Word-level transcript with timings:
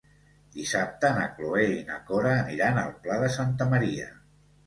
Dissabte 0.53 1.11
na 1.17 1.25
Cloè 1.33 1.65
i 1.73 1.83
na 1.91 1.99
Cora 2.09 2.33
aniran 2.45 2.79
al 2.85 2.91
Pla 3.03 3.21
de 3.25 3.31
Santa 3.37 3.67
Maria. 3.75 4.09